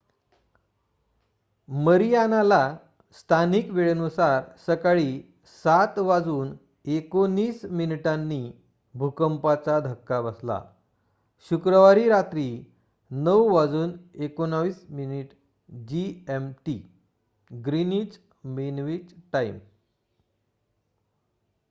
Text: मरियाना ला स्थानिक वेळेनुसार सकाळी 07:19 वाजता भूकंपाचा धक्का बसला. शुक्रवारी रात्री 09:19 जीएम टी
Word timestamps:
मरियाना 1.69 2.43
ला 2.43 2.77
स्थानिक 3.15 3.71
वेळेनुसार 3.71 4.43
सकाळी 4.67 5.21
07:19 5.65 7.65
वाजता 7.65 8.51
भूकंपाचा 8.95 9.79
धक्का 9.79 10.21
बसला. 10.21 10.61
शुक्रवारी 11.51 12.09
रात्री 12.09 12.63
09:19 13.11 15.25
जीएम 15.69 16.51
टी 16.65 16.81